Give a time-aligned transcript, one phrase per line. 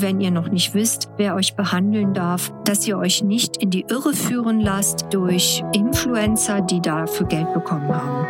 [0.00, 3.84] wenn ihr noch nicht wisst, wer euch behandeln darf, dass ihr euch nicht in die
[3.88, 8.26] Irre führen lasst durch Influencer, die dafür Geld bekommen haben.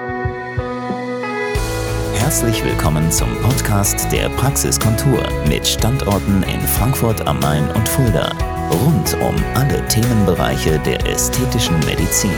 [2.14, 8.32] Herzlich willkommen zum Podcast der Praxiskontur mit Standorten in Frankfurt am Main und Fulda.
[8.70, 12.30] Rund um alle Themenbereiche der ästhetischen Medizin.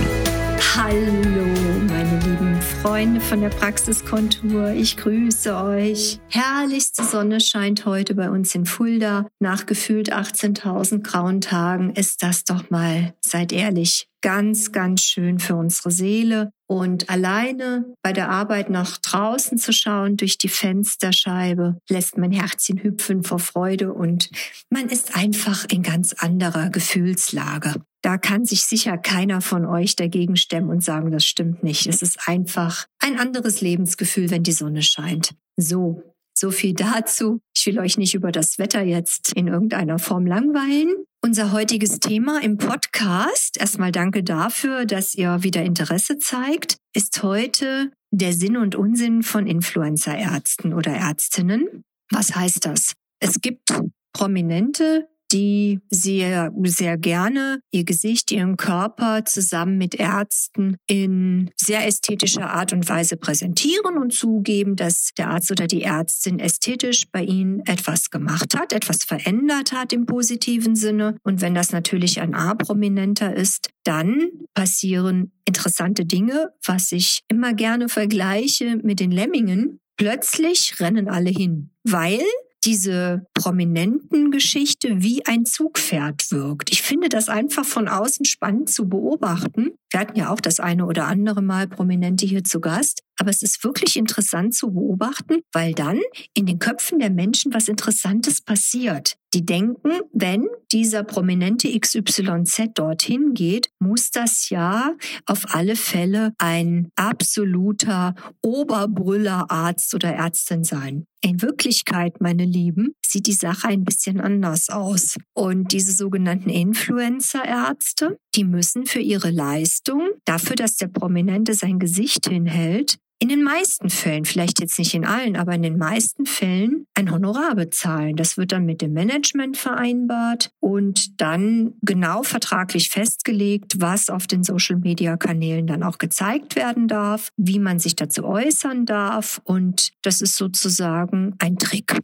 [0.76, 1.46] Hallo,
[1.88, 2.45] meine lieben
[2.86, 4.70] Freunde von der Praxiskontur.
[4.70, 6.20] Ich grüße euch.
[6.28, 9.26] Herrlichste Sonne scheint heute bei uns in Fulda.
[9.40, 15.56] Nach gefühlt 18.000 grauen Tagen ist das doch mal, seid ehrlich, ganz, ganz schön für
[15.56, 16.52] unsere Seele.
[16.68, 22.80] Und alleine bei der Arbeit nach draußen zu schauen durch die Fensterscheibe lässt mein Herzchen
[22.80, 24.30] hüpfen vor Freude und
[24.70, 27.82] man ist einfach in ganz anderer Gefühlslage.
[28.06, 31.88] Da kann sich sicher keiner von euch dagegen stemmen und sagen, das stimmt nicht.
[31.88, 35.34] Es ist einfach ein anderes Lebensgefühl, wenn die Sonne scheint.
[35.56, 37.40] So, so viel dazu.
[37.56, 41.04] Ich will euch nicht über das Wetter jetzt in irgendeiner Form langweilen.
[41.20, 47.90] Unser heutiges Thema im Podcast, erstmal danke dafür, dass ihr wieder Interesse zeigt, ist heute
[48.12, 51.82] der Sinn und Unsinn von Influencer-Ärzten oder Ärztinnen.
[52.12, 52.92] Was heißt das?
[53.18, 53.74] Es gibt
[54.12, 62.50] Prominente, die sehr, sehr gerne ihr Gesicht, ihren Körper zusammen mit Ärzten in sehr ästhetischer
[62.50, 67.60] Art und Weise präsentieren und zugeben, dass der Arzt oder die Ärztin ästhetisch bei ihnen
[67.66, 71.16] etwas gemacht hat, etwas verändert hat im positiven Sinne.
[71.22, 77.88] Und wenn das natürlich ein A-Prominenter ist, dann passieren interessante Dinge, was ich immer gerne
[77.88, 79.80] vergleiche mit den Lemmingen.
[79.96, 82.20] Plötzlich rennen alle hin, weil
[82.66, 86.70] diese prominenten Geschichte wie ein Zugpferd wirkt.
[86.72, 89.70] Ich finde das einfach von außen spannend zu beobachten.
[89.90, 93.02] Wir hatten ja auch das eine oder andere Mal Prominente hier zu Gast.
[93.18, 96.00] Aber es ist wirklich interessant zu beobachten, weil dann
[96.34, 99.16] in den Köpfen der Menschen was Interessantes passiert.
[99.36, 104.94] Die denken, wenn dieser prominente XYZ dorthin geht, muss das ja
[105.26, 111.04] auf alle Fälle ein absoluter Oberbrüllerarzt oder Ärztin sein.
[111.20, 115.18] In Wirklichkeit, meine Lieben, sieht die Sache ein bisschen anders aus.
[115.34, 122.26] Und diese sogenannten Influencer-Ärzte, die müssen für ihre Leistung, dafür, dass der Prominente sein Gesicht
[122.26, 126.86] hinhält, in den meisten Fällen, vielleicht jetzt nicht in allen, aber in den meisten Fällen
[126.94, 128.16] ein Honorar bezahlen.
[128.16, 134.44] Das wird dann mit dem Management vereinbart und dann genau vertraglich festgelegt, was auf den
[134.44, 140.36] Social-Media-Kanälen dann auch gezeigt werden darf, wie man sich dazu äußern darf und das ist
[140.36, 141.96] sozusagen ein Trick.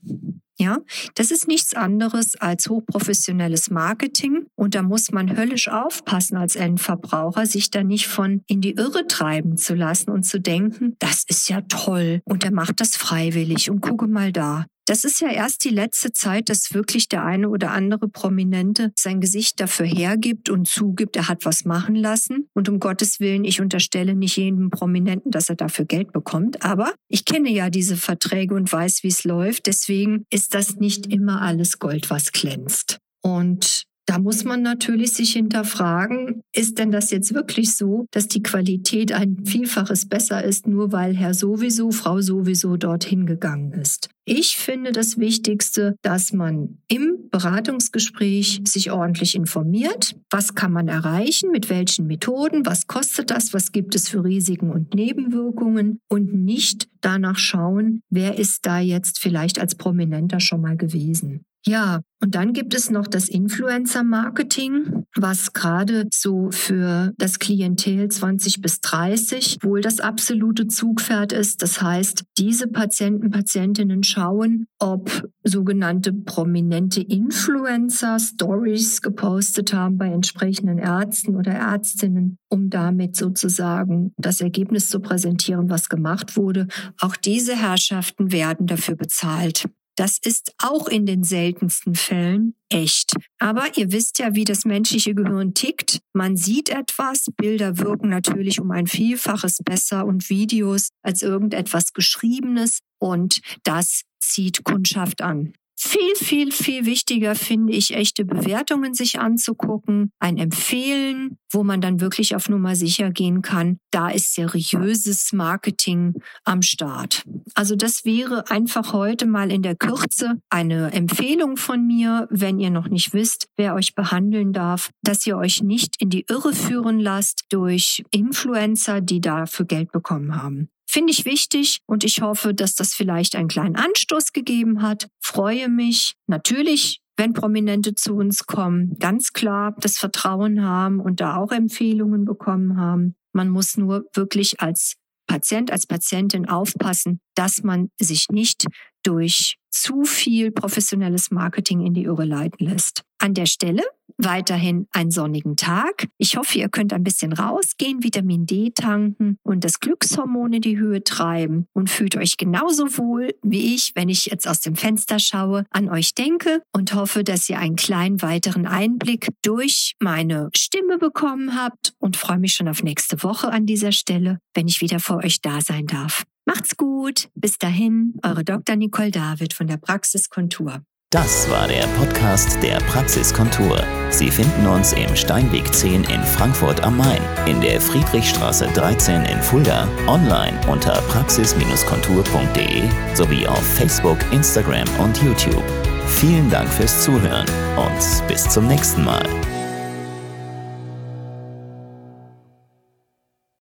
[0.62, 0.78] Ja,
[1.16, 7.46] das ist nichts anderes als hochprofessionelles Marketing und da muss man höllisch aufpassen als Endverbraucher,
[7.46, 11.48] sich da nicht von in die Irre treiben zu lassen und zu denken, das ist
[11.48, 14.66] ja toll und er macht das freiwillig und gucke mal da.
[14.86, 19.20] Das ist ja erst die letzte Zeit, dass wirklich der eine oder andere Prominente sein
[19.20, 22.48] Gesicht dafür hergibt und zugibt, er hat was machen lassen.
[22.52, 26.64] Und um Gottes Willen, ich unterstelle nicht jedem Prominenten, dass er dafür Geld bekommt.
[26.64, 29.66] Aber ich kenne ja diese Verträge und weiß, wie es läuft.
[29.66, 32.98] Deswegen ist das nicht immer alles Gold, was glänzt.
[33.22, 38.42] Und da muss man natürlich sich hinterfragen, ist denn das jetzt wirklich so, dass die
[38.42, 44.08] Qualität ein Vielfaches besser ist, nur weil Herr sowieso, Frau sowieso dorthin gegangen ist?
[44.24, 50.14] Ich finde das Wichtigste, dass man im Beratungsgespräch sich ordentlich informiert.
[50.30, 51.50] Was kann man erreichen?
[51.50, 52.64] Mit welchen Methoden?
[52.64, 53.52] Was kostet das?
[53.52, 55.98] Was gibt es für Risiken und Nebenwirkungen?
[56.08, 61.44] Und nicht danach schauen, wer ist da jetzt vielleicht als Prominenter schon mal gewesen.
[61.64, 68.60] Ja, und dann gibt es noch das Influencer-Marketing, was gerade so für das Klientel 20
[68.60, 71.62] bis 30 wohl das absolute Zugpferd ist.
[71.62, 80.78] Das heißt, diese Patienten, Patientinnen schauen, ob sogenannte prominente Influencer Stories gepostet haben bei entsprechenden
[80.78, 86.66] Ärzten oder Ärztinnen, um damit sozusagen das Ergebnis zu präsentieren, was gemacht wurde.
[87.00, 89.68] Auch diese Herrschaften werden dafür bezahlt.
[89.96, 93.14] Das ist auch in den seltensten Fällen echt.
[93.38, 96.00] Aber ihr wisst ja, wie das menschliche Gehirn tickt.
[96.14, 102.80] Man sieht etwas, Bilder wirken natürlich um ein Vielfaches besser und Videos als irgendetwas Geschriebenes
[102.98, 105.52] und das zieht Kundschaft an.
[105.84, 112.00] Viel, viel, viel wichtiger finde ich, echte Bewertungen sich anzugucken, ein Empfehlen, wo man dann
[112.00, 113.78] wirklich auf Nummer sicher gehen kann.
[113.90, 116.14] Da ist seriöses Marketing
[116.44, 117.24] am Start.
[117.54, 122.70] Also das wäre einfach heute mal in der Kürze eine Empfehlung von mir, wenn ihr
[122.70, 127.00] noch nicht wisst, wer euch behandeln darf, dass ihr euch nicht in die Irre führen
[127.00, 130.68] lasst durch Influencer, die dafür Geld bekommen haben.
[130.92, 135.08] Finde ich wichtig und ich hoffe, dass das vielleicht einen kleinen Anstoß gegeben hat.
[135.32, 141.36] Freue mich natürlich wenn Prominente zu uns kommen, ganz klar das Vertrauen haben und da
[141.36, 143.14] auch Empfehlungen bekommen haben.
[143.32, 144.94] Man muss nur wirklich als
[145.26, 148.66] Patient, als Patientin aufpassen, dass man sich nicht
[149.02, 153.02] durch zu viel professionelles Marketing in die Irre leiten lässt.
[153.18, 153.82] An der Stelle
[154.18, 156.08] weiterhin einen sonnigen Tag.
[156.18, 160.78] Ich hoffe, ihr könnt ein bisschen rausgehen, Vitamin D tanken und das Glückshormon in die
[160.78, 165.18] Höhe treiben und fühlt euch genauso wohl wie ich, wenn ich jetzt aus dem Fenster
[165.18, 170.98] schaue, an euch denke und hoffe, dass ihr einen kleinen weiteren Einblick durch meine Stimme
[170.98, 175.00] bekommen habt und freue mich schon auf nächste Woche an dieser Stelle, wenn ich wieder
[175.00, 176.24] vor euch da sein darf.
[176.44, 177.28] Macht's gut.
[177.34, 178.76] Bis dahin, eure Dr.
[178.76, 180.82] Nicole David von der Praxiskontur.
[181.12, 183.84] Das war der Podcast der Praxiskontur.
[184.08, 189.42] Sie finden uns im Steinweg 10 in Frankfurt am Main, in der Friedrichstraße 13 in
[189.42, 195.62] Fulda, online unter praxis-kontur.de sowie auf Facebook, Instagram und YouTube.
[196.06, 197.46] Vielen Dank fürs Zuhören
[197.76, 199.41] und bis zum nächsten Mal.